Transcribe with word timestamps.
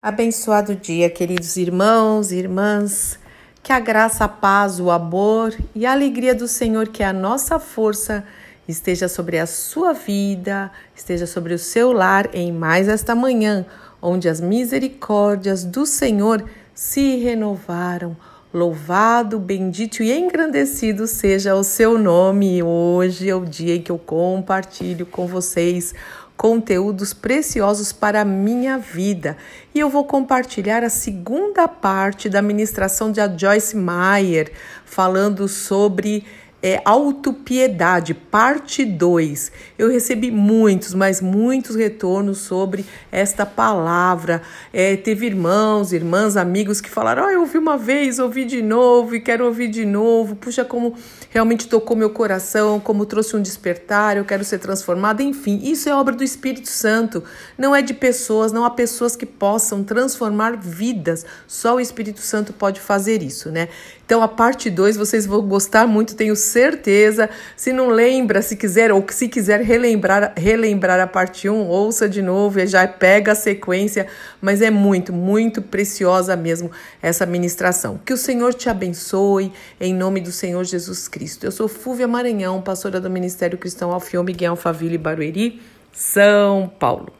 Abençoado 0.00 0.76
dia, 0.76 1.10
queridos 1.10 1.56
irmãos 1.56 2.30
e 2.30 2.36
irmãs. 2.36 3.18
Que 3.60 3.72
a 3.72 3.80
graça, 3.80 4.26
a 4.26 4.28
paz, 4.28 4.78
o 4.78 4.92
amor 4.92 5.52
e 5.74 5.84
a 5.84 5.90
alegria 5.90 6.36
do 6.36 6.46
Senhor, 6.46 6.86
que 6.86 7.02
é 7.02 7.06
a 7.06 7.12
nossa 7.12 7.58
força, 7.58 8.24
esteja 8.68 9.08
sobre 9.08 9.40
a 9.40 9.46
sua 9.46 9.92
vida, 9.92 10.70
esteja 10.94 11.26
sobre 11.26 11.52
o 11.52 11.58
seu 11.58 11.90
lar 11.90 12.30
em 12.32 12.52
mais 12.52 12.86
esta 12.86 13.12
manhã, 13.12 13.66
onde 14.00 14.28
as 14.28 14.40
misericórdias 14.40 15.64
do 15.64 15.84
Senhor 15.84 16.48
se 16.72 17.16
renovaram. 17.16 18.16
Louvado, 18.54 19.36
bendito 19.40 20.00
e 20.00 20.16
engrandecido 20.16 21.08
seja 21.08 21.56
o 21.56 21.64
seu 21.64 21.98
nome. 21.98 22.62
Hoje 22.62 23.28
é 23.28 23.34
o 23.34 23.44
dia 23.44 23.74
em 23.74 23.82
que 23.82 23.90
eu 23.90 23.98
compartilho 23.98 25.04
com 25.04 25.26
vocês 25.26 25.92
conteúdos 26.38 27.12
preciosos 27.12 27.92
para 27.92 28.20
a 28.20 28.24
minha 28.24 28.78
vida. 28.78 29.36
E 29.74 29.80
eu 29.80 29.90
vou 29.90 30.04
compartilhar 30.04 30.84
a 30.84 30.88
segunda 30.88 31.66
parte 31.66 32.28
da 32.28 32.40
ministração 32.40 33.10
de 33.10 33.20
Joyce 33.36 33.76
Meyer, 33.76 34.52
falando 34.84 35.48
sobre 35.48 36.24
é 36.62 36.80
Autopiedade, 36.84 38.14
parte 38.14 38.84
2. 38.84 39.52
Eu 39.78 39.88
recebi 39.90 40.30
muitos, 40.30 40.92
mas 40.92 41.20
muitos 41.20 41.76
retornos 41.76 42.38
sobre 42.38 42.84
esta 43.12 43.46
palavra. 43.46 44.42
É, 44.72 44.96
teve 44.96 45.26
irmãos, 45.26 45.92
irmãs, 45.92 46.36
amigos 46.36 46.80
que 46.80 46.90
falaram: 46.90 47.26
oh, 47.26 47.30
eu 47.30 47.40
ouvi 47.40 47.58
uma 47.58 47.76
vez, 47.76 48.18
ouvi 48.18 48.44
de 48.44 48.60
novo 48.60 49.14
e 49.14 49.20
quero 49.20 49.44
ouvir 49.44 49.68
de 49.68 49.84
novo. 49.84 50.34
Puxa, 50.34 50.64
como 50.64 50.96
realmente 51.30 51.68
tocou 51.68 51.96
meu 51.96 52.10
coração, 52.10 52.80
como 52.80 53.06
trouxe 53.06 53.36
um 53.36 53.42
despertar, 53.42 54.16
eu 54.16 54.24
quero 54.24 54.44
ser 54.44 54.58
transformada. 54.58 55.22
Enfim, 55.22 55.60
isso 55.62 55.88
é 55.88 55.94
obra 55.94 56.16
do 56.16 56.24
Espírito 56.24 56.68
Santo, 56.68 57.22
não 57.56 57.74
é 57.74 57.82
de 57.82 57.94
pessoas, 57.94 58.50
não 58.50 58.64
há 58.64 58.70
pessoas 58.70 59.14
que 59.14 59.26
possam 59.26 59.84
transformar 59.84 60.56
vidas. 60.56 61.24
Só 61.46 61.76
o 61.76 61.80
Espírito 61.80 62.20
Santo 62.20 62.52
pode 62.52 62.80
fazer 62.80 63.22
isso, 63.22 63.50
né? 63.50 63.68
Então, 64.04 64.22
a 64.22 64.28
parte 64.28 64.70
2 64.70 64.96
vocês 64.96 65.26
vão 65.26 65.42
gostar 65.42 65.86
muito, 65.86 66.16
tenho 66.16 66.34
certeza. 66.48 67.28
Se 67.56 67.72
não 67.72 67.88
lembra, 67.88 68.42
se 68.42 68.56
quiser, 68.56 68.92
ou 68.92 69.04
se 69.08 69.28
quiser 69.28 69.60
relembrar, 69.60 70.32
relembrar 70.36 70.98
a 71.00 71.06
parte 71.06 71.48
1, 71.48 71.54
um, 71.54 71.68
ouça 71.68 72.08
de 72.08 72.22
novo 72.22 72.58
e 72.58 72.66
já 72.66 72.86
pega 72.86 73.32
a 73.32 73.34
sequência. 73.34 74.06
Mas 74.40 74.62
é 74.62 74.70
muito, 74.70 75.12
muito 75.12 75.60
preciosa 75.60 76.34
mesmo 76.36 76.70
essa 77.02 77.26
ministração. 77.26 78.00
Que 78.04 78.12
o 78.12 78.16
Senhor 78.16 78.54
te 78.54 78.68
abençoe, 78.68 79.52
em 79.80 79.94
nome 79.94 80.20
do 80.20 80.32
Senhor 80.32 80.64
Jesus 80.64 81.08
Cristo. 81.08 81.44
Eu 81.44 81.52
sou 81.52 81.68
Fúvia 81.68 82.08
Maranhão, 82.08 82.62
pastora 82.62 83.00
do 83.00 83.10
Ministério 83.10 83.58
Cristão 83.58 83.92
Alfião 83.92 84.24
Miguel 84.24 84.52
Alfaville 84.52 84.98
Barueri, 84.98 85.60
São 85.92 86.70
Paulo. 86.78 87.17